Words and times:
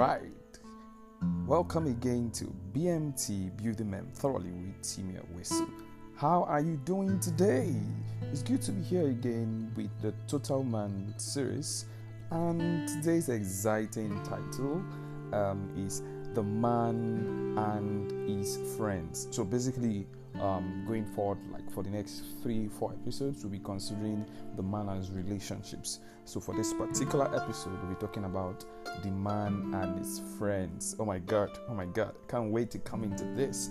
right. 0.00 0.22
Welcome 1.46 1.86
again 1.86 2.30
to 2.30 2.46
BMT 2.72 3.54
Building 3.62 3.90
Men 3.90 4.08
Thoroughly 4.14 4.50
with 4.50 4.80
Timmy 4.80 5.18
Awesu. 5.18 5.70
How 6.16 6.44
are 6.44 6.62
you 6.62 6.78
doing 6.86 7.20
today? 7.20 7.74
It's 8.32 8.42
good 8.42 8.62
to 8.62 8.72
be 8.72 8.82
here 8.82 9.08
again 9.08 9.70
with 9.76 9.90
the 10.00 10.14
Total 10.26 10.64
Man 10.64 11.12
series, 11.18 11.84
and 12.30 12.88
today's 12.88 13.28
exciting 13.28 14.18
title 14.22 14.82
um, 15.34 15.68
is 15.76 16.02
The 16.32 16.42
Man 16.42 17.54
and 17.58 18.26
His 18.26 18.56
Friends. 18.78 19.28
So 19.30 19.44
basically, 19.44 20.06
um, 20.40 20.84
going 20.86 21.04
forward, 21.04 21.38
like 21.50 21.70
for 21.70 21.82
the 21.82 21.90
next 21.90 22.22
three, 22.42 22.68
four 22.68 22.92
episodes, 22.92 23.42
we'll 23.42 23.52
be 23.52 23.58
considering 23.58 24.24
the 24.56 24.62
man 24.62 24.88
and 24.88 24.98
his 24.98 25.10
relationships. 25.10 26.00
So 26.24 26.40
for 26.40 26.54
this 26.54 26.72
particular 26.72 27.34
episode, 27.34 27.72
we'll 27.82 27.94
be 27.94 28.00
talking 28.00 28.24
about 28.24 28.64
the 29.02 29.10
man 29.10 29.72
and 29.74 29.98
his 29.98 30.22
friends. 30.38 30.94
Oh 30.98 31.04
my 31.04 31.18
god, 31.18 31.58
oh 31.68 31.74
my 31.74 31.86
god, 31.86 32.14
can't 32.28 32.50
wait 32.50 32.70
to 32.72 32.78
come 32.78 33.02
into 33.02 33.24
this. 33.34 33.70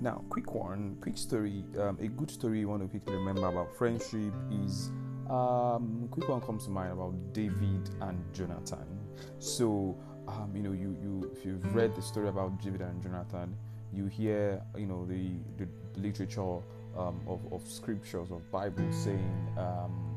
Now, 0.00 0.24
quick 0.30 0.54
one, 0.54 0.96
quick 1.02 1.18
story. 1.18 1.64
Um, 1.78 1.98
a 2.00 2.08
good 2.08 2.30
story 2.30 2.60
you 2.60 2.68
want 2.68 2.82
to 2.82 2.88
quickly 2.88 3.16
remember 3.16 3.46
about 3.46 3.76
friendship 3.76 4.32
is 4.64 4.90
um, 5.28 6.08
quick 6.10 6.28
one 6.28 6.40
comes 6.40 6.64
to 6.64 6.70
mind 6.70 6.92
about 6.92 7.14
David 7.32 7.90
and 8.00 8.24
Jonathan. 8.32 8.98
So, 9.38 9.96
um, 10.26 10.52
you 10.54 10.62
know, 10.62 10.72
you 10.72 10.96
you 11.02 11.30
if 11.36 11.44
you've 11.44 11.74
read 11.74 11.94
the 11.94 12.02
story 12.02 12.28
about 12.28 12.60
David 12.62 12.80
and 12.80 13.02
Jonathan, 13.02 13.54
you 13.92 14.06
hear 14.06 14.62
you 14.76 14.86
know 14.86 15.06
the 15.06 15.30
the 15.58 15.68
literature 16.00 16.58
um, 16.96 17.20
of, 17.26 17.40
of 17.52 17.66
scriptures 17.66 18.30
of 18.30 18.50
Bible 18.50 18.90
saying, 18.92 19.48
um, 19.56 20.16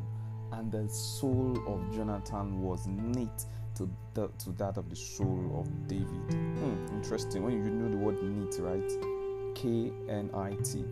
and 0.51 0.71
the 0.71 0.87
soul 0.89 1.57
of 1.67 1.93
Jonathan 1.95 2.61
was 2.61 2.87
knit 2.87 3.45
to 3.75 3.89
the, 4.13 4.27
to 4.39 4.51
that 4.53 4.77
of 4.77 4.89
the 4.89 4.95
soul 4.95 5.55
of 5.59 5.87
David. 5.87 6.07
Hmm, 6.07 6.85
interesting. 6.93 7.43
When 7.43 7.53
you 7.53 7.69
know 7.69 7.89
the 7.89 7.97
word 7.97 8.21
knit, 8.23 8.55
right? 8.59 8.91
K 9.55 9.91
N 10.09 10.29
I 10.33 10.51
T. 10.63 10.83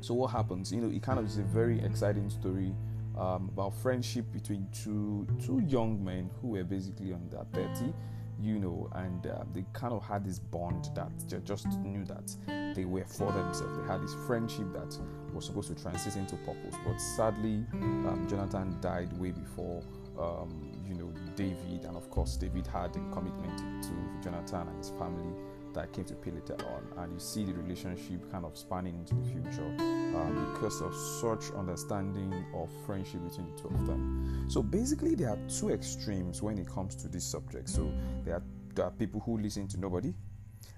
So 0.00 0.14
what 0.14 0.28
happens? 0.28 0.72
You 0.72 0.80
know, 0.80 0.90
it 0.90 1.02
kind 1.02 1.18
of 1.18 1.26
is 1.26 1.38
a 1.38 1.42
very 1.42 1.80
exciting 1.84 2.30
story 2.30 2.74
um, 3.18 3.50
about 3.52 3.74
friendship 3.74 4.24
between 4.32 4.66
two 4.72 5.26
two 5.44 5.60
young 5.66 6.02
men 6.02 6.30
who 6.40 6.48
were 6.48 6.64
basically 6.64 7.12
under 7.12 7.44
thirty 7.52 7.92
you 8.40 8.58
know, 8.58 8.88
and 8.94 9.26
uh, 9.26 9.44
they 9.52 9.64
kind 9.72 9.92
of 9.92 10.02
had 10.02 10.24
this 10.24 10.38
bond 10.38 10.88
that 10.94 11.10
they 11.28 11.38
just 11.40 11.66
knew 11.80 12.04
that 12.06 12.34
they 12.74 12.84
were 12.84 13.04
for 13.04 13.30
themselves. 13.32 13.76
They 13.78 13.86
had 13.86 14.02
this 14.02 14.14
friendship 14.26 14.72
that 14.72 14.96
was 15.34 15.44
supposed 15.44 15.68
to 15.68 15.82
transit 15.82 16.16
into 16.16 16.36
purpose. 16.36 16.74
But 16.84 17.00
sadly, 17.00 17.64
um, 17.72 18.26
Jonathan 18.28 18.76
died 18.80 19.12
way 19.18 19.30
before, 19.32 19.82
um, 20.18 20.72
you 20.86 20.94
know, 20.94 21.12
David, 21.36 21.84
and 21.84 21.96
of 21.96 22.08
course, 22.10 22.36
David 22.36 22.66
had 22.66 22.96
a 22.96 23.00
commitment 23.12 23.82
to 23.84 23.92
Jonathan 24.22 24.68
and 24.68 24.78
his 24.78 24.90
family 24.90 25.34
that 25.74 25.92
came 25.92 26.04
to 26.04 26.14
pay 26.14 26.30
later 26.30 26.56
on, 26.66 27.02
and 27.02 27.12
you 27.12 27.18
see 27.18 27.44
the 27.44 27.52
relationship 27.54 28.30
kind 28.30 28.44
of 28.44 28.56
spanning 28.56 28.94
into 28.96 29.14
the 29.14 29.22
future 29.22 29.74
um, 29.78 30.52
because 30.52 30.80
of 30.80 30.94
such 30.94 31.52
understanding 31.56 32.44
of 32.54 32.68
friendship 32.84 33.22
between 33.28 33.54
the 33.54 33.62
two 33.62 33.68
of 33.68 33.86
them. 33.86 34.46
So 34.48 34.62
basically, 34.62 35.14
there 35.14 35.30
are 35.30 35.38
two 35.48 35.70
extremes 35.70 36.42
when 36.42 36.58
it 36.58 36.68
comes 36.68 36.94
to 36.96 37.08
this 37.08 37.24
subject. 37.24 37.68
So 37.68 37.92
there 38.24 38.34
are, 38.36 38.42
there 38.74 38.84
are 38.86 38.90
people 38.90 39.20
who 39.20 39.38
listen 39.38 39.68
to 39.68 39.80
nobody, 39.80 40.14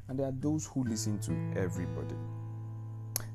and 0.09 0.19
there 0.19 0.27
are 0.27 0.35
those 0.39 0.67
who 0.67 0.85
listen 0.85 1.19
to 1.21 1.61
everybody. 1.61 2.17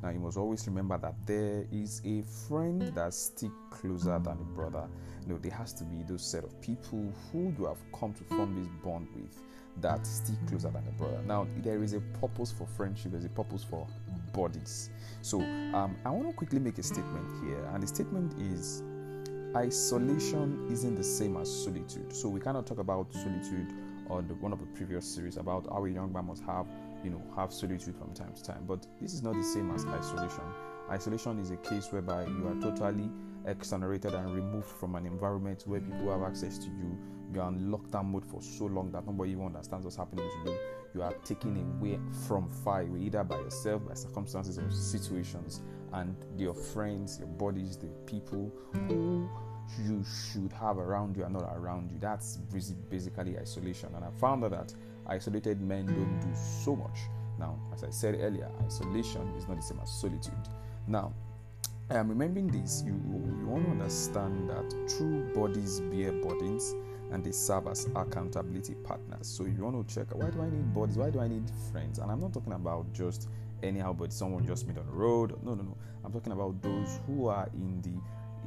Now 0.04 0.10
you 0.10 0.20
must 0.20 0.38
always 0.38 0.66
remember 0.68 0.98
that 1.00 1.16
there 1.26 1.66
is 1.72 2.02
a 2.06 2.22
friend 2.48 2.82
that 2.96 3.14
stick 3.14 3.52
closer 3.72 4.20
than 4.20 4.34
a 4.34 4.56
brother. 4.56 4.88
You 5.24 5.34
know, 5.34 5.40
there 5.40 5.52
has 5.52 5.74
to 5.74 5.84
be 5.84 6.04
those 6.04 6.26
set 6.26 6.44
of 6.44 6.60
people 6.62 7.12
who 7.32 7.54
you 7.58 7.66
have 7.66 7.78
come 7.98 8.14
to 8.14 8.24
form 8.24 8.56
this 8.56 8.68
bond 8.84 9.08
with 9.16 9.40
that 9.82 10.06
stick 10.06 10.36
closer 10.48 10.70
than 10.70 10.84
a 10.88 10.92
brother. 10.92 11.20
Now, 11.26 11.48
there 11.58 11.84
is 11.84 11.94
a 11.94 12.00
purpose 12.20 12.52
for 12.52 12.66
friendship, 12.66 13.12
there's 13.12 13.26
a 13.26 13.30
purpose 13.30 13.64
for 13.64 13.88
bodies. 14.34 14.90
So, 15.22 15.42
um, 15.42 15.96
I 16.06 16.10
want 16.10 16.28
to 16.28 16.34
quickly 16.34 16.60
make 16.60 16.78
a 16.78 16.84
statement 16.84 17.44
here, 17.44 17.64
and 17.74 17.84
the 17.84 17.88
statement 17.88 18.40
is 18.40 18.84
isolation 19.56 20.68
isn't 20.72 20.96
the 20.96 21.04
same 21.04 21.38
as 21.38 21.52
solitude. 21.64 22.16
So, 22.16 22.30
we 22.30 22.40
cannot 22.40 22.66
talk 22.66 22.80
about 22.80 23.14
solitude 23.14 23.74
on 24.10 24.28
the, 24.28 24.36
one 24.36 24.54
of 24.54 24.60
the 24.60 24.66
previous 24.68 25.06
series 25.06 25.38
about 25.38 25.68
how 25.72 25.86
a 25.86 25.90
young 25.90 26.12
man 26.12 26.26
must 26.26 26.44
have, 26.44 26.68
you 27.04 27.10
know, 27.10 27.22
have 27.36 27.52
solitude 27.52 27.96
from 27.96 28.14
time 28.14 28.34
to 28.34 28.44
time. 28.44 28.64
But 28.68 28.86
this 29.02 29.14
is 29.14 29.24
not 29.24 29.34
the 29.34 29.44
same 29.44 29.72
as 29.72 29.86
isolation. 29.86 30.44
Isolation 30.90 31.40
is 31.40 31.52
a 31.52 31.58
case 31.58 31.92
whereby 31.92 32.26
you 32.26 32.48
are 32.48 32.62
totally 32.62 33.10
exonerated 33.46 34.14
and 34.14 34.34
removed 34.34 34.68
from 34.68 34.96
an 34.96 35.06
environment 35.06 35.64
where 35.66 35.80
people 35.80 36.12
have 36.12 36.24
access 36.24 36.58
to 36.60 36.68
you. 36.68 36.98
You 37.34 37.42
are 37.42 37.50
in 37.50 37.72
lockdown 37.72 38.06
mode 38.06 38.26
for 38.26 38.42
so 38.42 38.66
long 38.66 38.92
that 38.92 39.06
nobody 39.06 39.32
even 39.32 39.46
understands 39.46 39.86
what's 39.86 39.98
happening 39.98 40.30
to 40.30 40.52
you. 40.52 40.58
You 40.96 41.02
are 41.04 41.14
taken 41.26 41.58
away 41.58 42.00
from 42.28 42.50
away, 42.66 43.02
either 43.02 43.24
by 43.24 43.40
yourself, 43.40 43.86
by 43.86 43.94
circumstances 43.94 44.58
or 44.58 44.70
situations, 44.72 45.62
and 45.94 46.16
your 46.38 46.54
friends, 46.54 47.20
your 47.20 47.28
bodies, 47.28 47.78
the 47.78 47.88
people 48.06 48.52
who 48.88 49.30
you 49.86 50.04
should 50.04 50.52
have 50.54 50.78
around 50.78 51.16
you 51.16 51.24
are 51.24 51.30
not 51.30 51.44
around 51.56 51.92
you. 51.92 51.98
That's 52.00 52.38
basically 52.90 53.38
isolation. 53.38 53.90
And 53.96 54.04
I 54.04 54.10
found 54.20 54.44
out 54.44 54.52
that 54.52 54.74
isolated 55.08 55.62
men 55.62 55.86
don't 55.86 56.20
do 56.20 56.38
so 56.64 56.76
much. 56.76 56.98
Now, 57.40 57.60
as 57.74 57.84
I 57.84 57.90
said 57.90 58.18
earlier, 58.20 58.50
isolation 58.66 59.28
is 59.38 59.48
not 59.48 59.58
the 59.58 59.64
same 59.64 59.80
as 59.82 59.92
solitude. 59.92 60.34
Now, 60.88 61.14
I 61.90 61.96
am 61.96 62.10
remembering 62.10 62.48
this. 62.48 62.84
You, 62.86 62.94
you 62.94 63.48
want 63.48 63.66
to 63.66 63.72
understand 63.72 64.50
that 64.50 64.70
true 64.98 65.32
bodies 65.34 65.80
bear 65.80 66.12
burdens 66.12 66.76
and 67.12 67.24
they 67.24 67.32
serve 67.32 67.68
as 67.68 67.88
accountability 67.96 68.76
partners. 68.84 69.28
So 69.28 69.46
you 69.46 69.64
want 69.64 69.88
to 69.88 69.96
check 69.96 70.14
why 70.14 70.30
do 70.30 70.42
I 70.42 70.50
need 70.50 70.74
bodies? 70.74 70.98
Why 70.98 71.10
do 71.10 71.20
I 71.20 71.28
need 71.28 71.50
friends? 71.72 72.00
And 72.00 72.12
I'm 72.12 72.20
not 72.20 72.34
talking 72.34 72.54
about 72.54 72.92
just 72.94 73.30
anyhow, 73.64 73.94
but 73.94 74.12
someone 74.12 74.46
just 74.46 74.68
meet 74.68 74.78
on 74.78 74.86
the 74.86 74.92
road. 74.92 75.38
No, 75.44 75.54
no, 75.54 75.64
no. 75.64 75.78
I'm 76.04 76.12
talking 76.12 76.34
about 76.34 76.62
those 76.62 77.00
who 77.08 77.28
are 77.28 77.48
in 77.54 77.82
the 77.82 77.94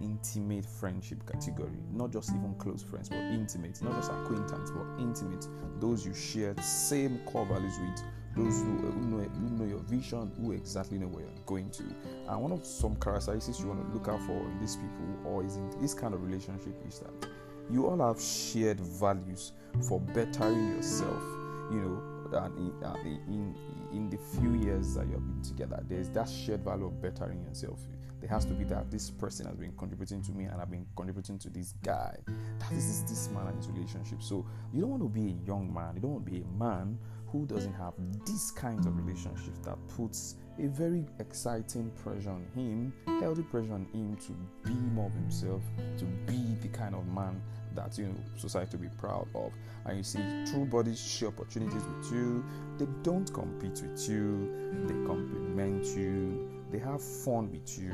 intimate 0.02 0.64
friendship 0.64 1.18
category, 1.30 1.78
not 1.92 2.12
just 2.12 2.30
even 2.30 2.54
close 2.58 2.82
friends, 2.82 3.08
but 3.08 3.18
intimate, 3.18 3.82
not 3.82 3.94
just 3.94 4.10
acquaintance, 4.10 4.70
but 4.70 4.84
intimate. 5.02 5.46
Those 5.80 6.04
you 6.06 6.14
share 6.14 6.54
the 6.54 6.62
same 6.62 7.18
core 7.26 7.46
values 7.46 7.74
with, 7.78 8.02
those 8.36 8.62
who, 8.62 8.76
who, 8.76 9.00
know, 9.00 9.18
who 9.18 9.56
know 9.56 9.64
your 9.64 9.80
vision, 9.80 10.30
who 10.40 10.52
exactly 10.52 10.98
know 10.98 11.08
where 11.08 11.24
you're 11.24 11.44
going 11.46 11.70
to. 11.70 11.82
And 12.28 12.40
one 12.40 12.52
of 12.52 12.64
some 12.64 12.96
characteristics 12.96 13.60
you 13.60 13.66
want 13.66 13.86
to 13.86 13.92
look 13.92 14.08
out 14.08 14.20
for 14.26 14.32
in 14.32 14.58
these 14.60 14.76
people 14.76 15.16
or 15.24 15.44
is 15.44 15.56
in 15.56 15.68
this 15.80 15.94
kind 15.94 16.14
of 16.14 16.22
relationship 16.22 16.74
is 16.86 17.00
that 17.00 17.28
you 17.70 17.86
all 17.86 17.98
have 18.06 18.20
shared 18.20 18.80
values 18.80 19.52
for 19.88 20.00
bettering 20.00 20.76
yourself. 20.76 21.22
You 21.70 21.80
know, 21.80 22.38
and 22.38 22.72
in, 23.06 23.20
in 23.28 23.54
in 23.92 24.08
the 24.08 24.16
few 24.16 24.54
years 24.54 24.94
that 24.94 25.06
you 25.06 25.14
have 25.14 25.26
been 25.26 25.42
together, 25.42 25.82
there's 25.88 26.08
that 26.10 26.28
shared 26.28 26.64
value 26.64 26.86
of 26.86 27.02
bettering 27.02 27.44
yourself 27.44 27.80
there 28.20 28.28
has 28.31 28.44
to 28.47 28.53
be 28.53 28.64
that 28.64 28.91
this 28.91 29.10
person 29.10 29.47
has 29.47 29.56
been 29.56 29.72
contributing 29.76 30.22
to 30.22 30.32
me 30.32 30.44
and 30.44 30.60
I've 30.60 30.70
been 30.70 30.86
contributing 30.97 31.38
to 31.38 31.50
this 31.50 31.75
guy. 31.82 32.16
That 32.58 32.72
is 32.72 33.03
this 33.04 33.31
man 33.31 33.47
and 33.47 33.56
his 33.56 33.69
relationship. 33.69 34.22
So 34.22 34.47
you 34.72 34.81
don't 34.81 34.91
want 34.91 35.03
to 35.03 35.08
be 35.08 35.28
a 35.28 35.47
young 35.47 35.72
man, 35.72 35.94
you 35.94 36.00
don't 36.00 36.12
want 36.12 36.26
to 36.26 36.30
be 36.30 36.42
a 36.42 36.62
man 36.62 36.98
who 37.28 37.47
doesn't 37.47 37.72
have 37.75 37.94
these 38.26 38.50
kinds 38.50 38.86
of 38.86 38.97
relationships 38.97 39.59
that 39.64 39.76
puts 39.88 40.36
a 40.59 40.66
very 40.66 41.06
exciting 41.20 41.91
pressure 42.03 42.30
on 42.30 42.44
him, 42.54 42.92
healthy 43.20 43.42
pressure 43.42 43.72
on 43.72 43.86
him 43.92 44.16
to 44.16 44.32
be 44.69 44.75
more 44.92 45.06
of 45.06 45.14
himself, 45.14 45.62
to 45.97 46.04
be 46.04 46.56
the 46.60 46.69
kind 46.69 46.94
of 46.94 47.06
man 47.06 47.41
that 47.75 47.97
you 47.97 48.06
know 48.06 48.14
society 48.36 48.76
will 48.76 48.84
be 48.84 48.97
proud 48.98 49.28
of. 49.34 49.53
And 49.86 49.97
you 49.97 50.03
see, 50.03 50.19
true 50.47 50.64
bodies 50.64 51.00
share 51.00 51.28
opportunities 51.28 51.82
with 51.84 52.12
you. 52.12 52.44
They 52.78 52.86
don't 53.03 53.32
compete 53.32 53.80
with 53.80 54.09
you. 54.09 54.50
They 54.86 55.06
complement 55.06 55.86
you 55.97 56.59
they 56.70 56.78
have 56.78 57.03
fun 57.03 57.50
with 57.50 57.78
you, 57.78 57.92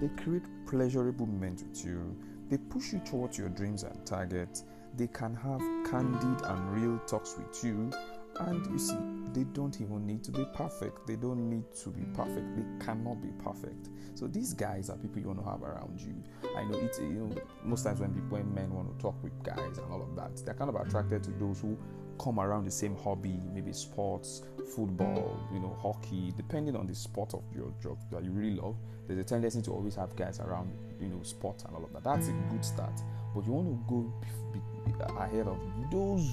they 0.00 0.08
create 0.22 0.44
pleasurable 0.66 1.26
moments 1.26 1.62
with 1.62 1.84
you, 1.84 2.16
they 2.48 2.58
push 2.58 2.92
you 2.92 3.00
towards 3.00 3.38
your 3.38 3.48
dreams 3.48 3.82
and 3.82 4.04
targets, 4.06 4.64
they 4.96 5.06
can 5.06 5.34
have 5.34 5.60
candid 5.88 6.44
and 6.44 6.70
real 6.72 6.98
talks 7.06 7.36
with 7.36 7.64
you. 7.64 7.90
And 8.38 8.64
you 8.70 8.78
see, 8.78 8.96
they 9.32 9.44
don't 9.44 9.80
even 9.80 10.06
need 10.06 10.24
to 10.24 10.32
be 10.32 10.44
perfect. 10.54 11.06
They 11.06 11.16
don't 11.16 11.50
need 11.50 11.64
to 11.82 11.90
be 11.90 12.02
perfect. 12.14 12.56
They 12.56 12.84
cannot 12.84 13.20
be 13.20 13.28
perfect. 13.44 13.88
So 14.14 14.26
these 14.26 14.54
guys 14.54 14.88
are 14.88 14.96
people 14.96 15.20
you 15.20 15.28
want 15.28 15.40
to 15.40 15.50
have 15.50 15.62
around 15.62 16.00
you. 16.00 16.14
I 16.56 16.64
know 16.64 16.78
it's 16.78 16.98
you 16.98 17.08
know 17.08 17.34
most 17.64 17.84
times 17.84 18.00
when 18.00 18.14
people 18.14 18.38
when 18.38 18.52
men 18.54 18.72
want 18.72 18.96
to 18.96 19.02
talk 19.02 19.20
with 19.22 19.32
guys 19.42 19.78
and 19.78 19.92
all 19.92 20.02
of 20.02 20.16
that, 20.16 20.36
they're 20.44 20.54
kind 20.54 20.70
of 20.70 20.76
attracted 20.76 21.22
to 21.24 21.30
those 21.32 21.60
who 21.60 21.76
come 22.20 22.38
around 22.38 22.64
the 22.64 22.70
same 22.70 22.94
hobby, 22.96 23.40
maybe 23.54 23.72
sports, 23.72 24.42
football, 24.76 25.40
you 25.52 25.58
know, 25.58 25.76
hockey, 25.80 26.32
depending 26.36 26.76
on 26.76 26.86
the 26.86 26.94
sport 26.94 27.32
of 27.32 27.42
your 27.54 27.72
job 27.82 27.98
that 28.10 28.22
you 28.22 28.30
really 28.30 28.56
love. 28.56 28.76
There's 29.06 29.18
a 29.18 29.24
tendency 29.24 29.62
to 29.62 29.72
always 29.72 29.94
have 29.94 30.14
guys 30.16 30.38
around, 30.38 30.70
you 31.00 31.08
know, 31.08 31.22
sports 31.22 31.64
and 31.64 31.74
all 31.74 31.84
of 31.84 31.92
that. 31.94 32.04
That's 32.04 32.28
a 32.28 32.32
good 32.50 32.64
start, 32.64 32.92
but 33.34 33.46
you 33.46 33.52
want 33.52 33.68
to 33.68 33.84
go 33.88 35.16
ahead 35.18 35.46
of 35.48 35.58
those 35.90 36.30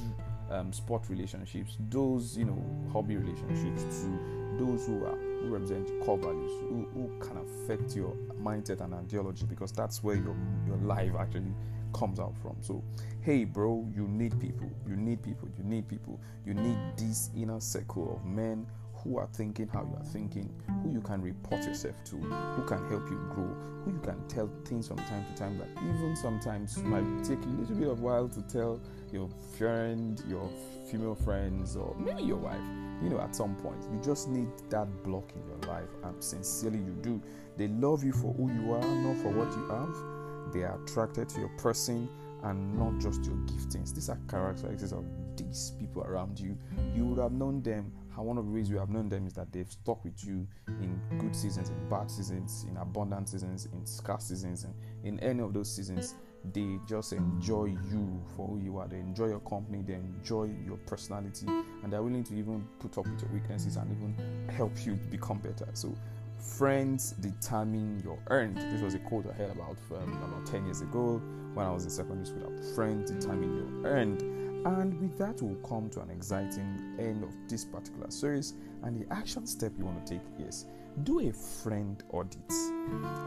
um, 0.51 0.73
sport 0.73 1.03
relationships, 1.09 1.77
those 1.89 2.37
you 2.37 2.45
know 2.45 2.89
hobby 2.91 3.15
relationships 3.17 3.83
to 4.01 4.19
those 4.57 4.85
who 4.85 5.05
are 5.05 5.17
who 5.47 5.53
represent 5.53 5.89
core 6.03 6.17
values, 6.17 6.51
who, 6.61 6.87
who 6.93 7.19
can 7.19 7.37
affect 7.37 7.95
your 7.95 8.13
mindset 8.41 8.81
and 8.81 8.93
ideology 8.93 9.45
because 9.45 9.71
that's 9.71 10.03
where 10.03 10.15
your 10.15 10.35
your 10.65 10.77
life 10.77 11.11
actually 11.17 11.53
comes 11.93 12.19
out 12.19 12.33
from. 12.41 12.55
So, 12.61 12.83
hey, 13.21 13.45
bro, 13.45 13.87
you 13.95 14.07
need 14.07 14.39
people. 14.39 14.69
You 14.87 14.95
need 14.95 15.23
people. 15.23 15.49
You 15.57 15.63
need 15.63 15.87
people. 15.87 16.19
You 16.45 16.53
need 16.53 16.77
this 16.97 17.29
inner 17.35 17.59
circle 17.59 18.15
of 18.15 18.25
men 18.25 18.67
who 18.93 19.17
are 19.17 19.27
thinking 19.33 19.67
how 19.67 19.81
you 19.81 19.95
are 19.95 20.05
thinking, 20.05 20.49
who 20.83 20.91
you 20.91 21.01
can 21.01 21.21
report 21.21 21.63
yourself 21.63 21.95
to, 22.03 22.17
who 22.17 22.63
can 22.65 22.79
help 22.89 23.09
you 23.09 23.17
grow, 23.31 23.55
who 23.85 23.91
you 23.91 23.99
can 23.99 24.27
tell 24.27 24.49
things 24.65 24.87
from 24.87 24.97
time 24.97 25.25
to 25.25 25.33
time 25.35 25.57
that 25.57 25.67
even 25.83 26.15
sometimes 26.15 26.77
might 26.79 27.23
take 27.23 27.41
a 27.43 27.47
little 27.47 27.75
bit 27.75 27.87
of 27.87 28.01
while 28.01 28.27
to 28.27 28.41
tell 28.43 28.81
your 29.13 29.29
friend, 29.57 30.21
your 30.27 30.49
female 30.89 31.15
friends, 31.15 31.75
or 31.75 31.95
maybe 31.99 32.23
your 32.23 32.37
wife. 32.37 32.59
You 33.01 33.09
know, 33.09 33.19
at 33.19 33.35
some 33.35 33.55
point, 33.55 33.83
you 33.91 33.99
just 34.01 34.27
need 34.27 34.49
that 34.69 35.03
block 35.03 35.31
in 35.35 35.45
your 35.47 35.73
life, 35.73 35.89
and 36.03 36.23
sincerely, 36.23 36.79
you 36.79 36.97
do. 37.01 37.21
They 37.55 37.67
love 37.67 38.03
you 38.03 38.11
for 38.11 38.33
who 38.33 38.51
you 38.51 38.73
are, 38.73 38.81
not 38.81 39.17
for 39.17 39.29
what 39.29 39.51
you 39.55 39.67
have. 39.67 40.53
They 40.53 40.63
are 40.63 40.81
attracted 40.83 41.29
to 41.29 41.39
your 41.41 41.49
person 41.57 42.09
and 42.43 42.77
not 42.77 42.99
just 42.99 43.25
your 43.25 43.35
giftings. 43.35 43.93
These 43.93 44.09
are 44.09 44.19
characteristics 44.29 44.91
of 44.91 45.05
these 45.35 45.73
people 45.79 46.03
around 46.03 46.39
you. 46.39 46.57
You 46.95 47.05
would 47.05 47.19
have 47.19 47.31
known 47.31 47.61
them 47.61 47.91
and 48.17 48.25
one 48.25 48.37
of 48.39 48.45
the 48.45 48.51
ways 48.51 48.67
you 48.67 48.79
have 48.79 48.89
known 48.89 49.09
them 49.09 49.27
is 49.27 49.33
that 49.33 49.51
they've 49.53 49.71
stuck 49.71 50.03
with 50.03 50.25
you 50.25 50.47
in 50.67 50.99
good 51.19 51.35
seasons, 51.35 51.69
in 51.69 51.87
bad 51.87 52.09
seasons, 52.09 52.65
in 52.67 52.75
abundant 52.77 53.29
seasons, 53.29 53.67
in 53.71 53.85
scarce 53.85 54.25
seasons, 54.25 54.63
and 54.63 54.73
in 55.03 55.19
any 55.19 55.41
of 55.43 55.53
those 55.53 55.71
seasons, 55.71 56.15
they 56.53 56.79
just 56.87 57.13
enjoy 57.13 57.65
you 57.65 58.21
for 58.35 58.47
who 58.47 58.59
you 58.59 58.77
are. 58.77 58.87
They 58.87 58.99
enjoy 58.99 59.27
your 59.27 59.39
company, 59.41 59.83
they 59.85 59.95
enjoy 59.95 60.49
your 60.65 60.77
personality, 60.77 61.47
and 61.47 61.91
they're 61.91 62.01
willing 62.01 62.23
to 62.25 62.35
even 62.35 62.65
put 62.79 62.97
up 62.97 63.07
with 63.07 63.21
your 63.21 63.31
weaknesses 63.31 63.75
and 63.75 63.91
even 63.91 64.49
help 64.49 64.71
you 64.85 64.93
become 65.11 65.39
better. 65.39 65.67
So, 65.73 65.93
friends 66.37 67.11
determine 67.11 68.01
your 68.03 68.19
earned. 68.27 68.57
This 68.57 68.81
was 68.81 68.93
a 68.93 68.99
quote 68.99 69.25
I 69.27 69.33
heard 69.33 69.51
about 69.51 69.77
um, 69.91 70.13
about 70.23 70.45
10 70.45 70.65
years 70.65 70.81
ago 70.81 71.21
when 71.53 71.65
I 71.65 71.71
was 71.71 71.83
in 71.83 71.89
secondary 71.89 72.25
school. 72.25 72.51
Friends 72.75 73.11
determine 73.11 73.55
your 73.55 73.91
earned 73.91 74.21
and 74.65 74.99
with 74.99 75.17
that, 75.17 75.41
we'll 75.41 75.55
come 75.67 75.89
to 75.91 76.01
an 76.01 76.09
exciting 76.09 76.95
end 76.99 77.23
of 77.23 77.31
this 77.47 77.63
particular 77.63 78.09
series. 78.09 78.53
And 78.83 78.99
the 78.99 79.13
action 79.13 79.47
step 79.47 79.71
you 79.77 79.85
want 79.85 80.05
to 80.05 80.13
take 80.13 80.47
is 80.47 80.65
do 81.03 81.21
a 81.21 81.31
friend 81.31 82.03
audit. 82.09 82.51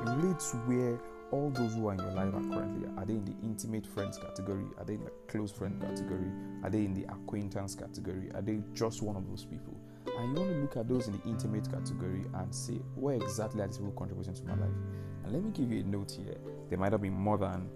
Relate 0.04 0.42
where 0.66 0.98
all 1.32 1.50
those 1.50 1.74
who 1.74 1.88
are 1.88 1.92
in 1.92 1.98
your 2.00 2.12
life 2.12 2.34
are 2.34 2.54
currently. 2.54 2.88
Are 2.96 3.04
they 3.04 3.14
in 3.14 3.24
the 3.24 3.34
intimate 3.42 3.86
friends 3.86 4.18
category? 4.18 4.64
Are 4.78 4.84
they 4.84 4.94
in 4.94 5.04
the 5.04 5.12
close 5.28 5.52
friend 5.52 5.80
category? 5.80 6.30
Are 6.62 6.70
they 6.70 6.84
in 6.84 6.94
the 6.94 7.04
acquaintance 7.04 7.74
category? 7.74 8.30
Are 8.34 8.42
they 8.42 8.60
just 8.74 9.02
one 9.02 9.16
of 9.16 9.28
those 9.28 9.44
people? 9.44 9.76
And 10.06 10.36
you 10.36 10.42
want 10.42 10.54
to 10.54 10.60
look 10.60 10.76
at 10.76 10.88
those 10.88 11.06
in 11.06 11.12
the 11.14 11.28
intimate 11.28 11.70
category 11.70 12.24
and 12.34 12.54
say, 12.54 12.80
where 12.94 13.16
exactly 13.16 13.62
are 13.62 13.66
these 13.66 13.78
people 13.78 13.92
contributing 13.92 14.34
to 14.34 14.44
my 14.44 14.54
life? 14.54 14.76
And 15.24 15.32
let 15.32 15.42
me 15.42 15.50
give 15.50 15.70
you 15.70 15.80
a 15.80 15.84
note 15.84 16.10
here. 16.10 16.36
There 16.68 16.78
might 16.78 16.92
have 16.92 17.02
been 17.02 17.12
more 17.12 17.38
than 17.38 17.68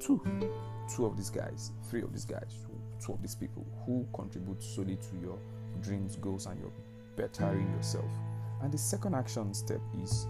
two, 0.00 0.20
two 0.94 1.06
of 1.06 1.16
these 1.16 1.30
guys, 1.30 1.72
three 1.88 2.02
of 2.02 2.12
these 2.12 2.24
guys 2.24 2.66
two 3.04 3.12
of 3.12 3.22
these 3.22 3.34
people 3.34 3.66
who 3.84 4.06
contribute 4.14 4.62
solely 4.62 4.96
to 4.96 5.16
your 5.20 5.38
dreams, 5.80 6.16
goals, 6.16 6.46
and 6.46 6.58
your 6.60 6.70
bettering 7.16 7.70
yourself. 7.72 8.10
And 8.62 8.72
the 8.72 8.78
second 8.78 9.14
action 9.14 9.52
step 9.52 9.80
is 10.00 10.26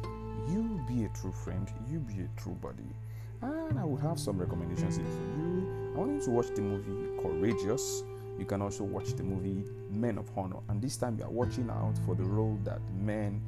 you 0.49 0.81
be 0.89 1.05
a 1.05 1.09
true 1.11 1.33
friend, 1.33 1.71
you 1.89 1.99
be 2.01 2.23
a 2.23 2.41
true 2.41 2.57
buddy. 2.61 2.95
And 3.43 3.79
I 3.79 3.85
will 3.85 3.97
have 3.97 4.19
some 4.19 4.39
recommendations 4.39 4.97
here 4.97 5.07
for 5.07 5.41
you. 5.41 5.93
I 5.95 5.99
want 5.99 6.13
you 6.13 6.23
to 6.23 6.31
watch 6.31 6.49
the 6.55 6.63
movie 6.63 7.21
Courageous. 7.21 8.05
You 8.39 8.45
can 8.45 8.63
also 8.63 8.85
watch 8.85 9.15
the 9.15 9.23
movie 9.23 9.65
Men 9.91 10.19
of 10.19 10.31
Honor. 10.37 10.61
And 10.69 10.81
this 10.81 10.97
time 10.97 11.19
you 11.19 11.25
are 11.25 11.31
watching 11.31 11.69
out 11.71 11.95
for 12.07 12.15
the 12.15 12.25
role 12.25 12.59
that 12.65 12.81
men, 13.01 13.43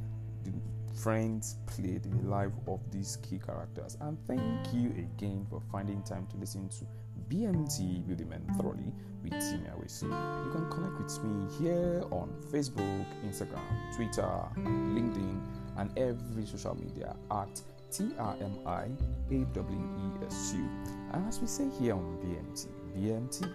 the 0.45 0.53
friends 0.95 1.57
played 1.67 2.07
in 2.07 2.23
the 2.23 2.29
life 2.29 2.53
of 2.67 2.81
these 2.91 3.19
key 3.23 3.39
characters. 3.39 3.97
And 4.01 4.19
thank 4.27 4.43
you 4.73 4.91
again 4.91 5.47
for 5.49 5.61
finding 5.73 6.03
time 6.03 6.27
to 6.31 6.37
listen 6.37 6.69
to 6.71 6.87
BMT 7.29 8.07
Building 8.07 8.29
Men 8.29 8.43
Thoroughly 8.57 8.93
with 9.23 9.33
Timmy 9.33 9.69
Awesu. 9.69 10.03
You 10.05 10.53
can 10.53 10.71
connect 10.71 10.99
with 10.99 11.25
me 11.25 11.47
here 11.59 12.05
on 12.11 12.35
Facebook, 12.53 13.07
Instagram, 13.25 13.97
Twitter, 13.97 14.31
LinkedIn, 14.59 15.41
and 15.79 15.91
every 15.99 16.47
social 16.47 16.77
media 16.77 17.17
at 17.31 17.61
T 17.91 18.11
R 18.19 18.37
M 18.41 18.59
I 18.67 18.85
A 19.31 19.45
W 19.55 19.79
E 19.79 20.27
S 20.27 20.55
U. 20.57 20.69
And 21.13 21.27
as 21.29 21.41
we 21.41 21.47
say 21.47 21.69
here 21.79 21.95
on 21.95 22.19
BMT, 22.23 22.69
BMT, 22.97 23.53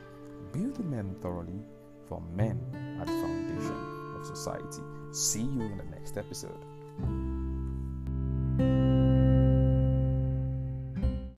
Building 0.54 0.90
Men 0.90 1.16
Thoroughly 1.22 1.62
for 2.08 2.22
men 2.36 2.60
at 3.00 3.08
the 3.08 3.14
foundation 3.14 4.16
of 4.20 4.26
society. 4.26 4.82
See 5.12 5.42
you 5.42 5.62
in 5.62 5.78
the 5.78 5.86
next 5.86 6.18
episode. 6.18 6.66